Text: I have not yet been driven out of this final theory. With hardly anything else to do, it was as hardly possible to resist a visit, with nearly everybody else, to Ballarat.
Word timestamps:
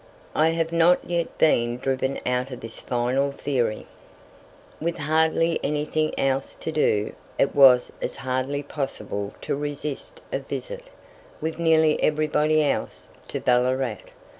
I 0.33 0.49
have 0.49 0.71
not 0.71 1.05
yet 1.07 1.37
been 1.37 1.77
driven 1.77 2.17
out 2.25 2.49
of 2.49 2.61
this 2.61 2.79
final 2.79 3.31
theory. 3.31 3.85
With 4.79 4.97
hardly 4.97 5.59
anything 5.63 6.11
else 6.17 6.57
to 6.61 6.71
do, 6.71 7.13
it 7.37 7.53
was 7.53 7.91
as 8.01 8.15
hardly 8.15 8.63
possible 8.63 9.35
to 9.41 9.55
resist 9.55 10.21
a 10.33 10.39
visit, 10.39 10.85
with 11.39 11.59
nearly 11.59 12.01
everybody 12.01 12.63
else, 12.65 13.09
to 13.27 13.39
Ballarat. 13.39 13.97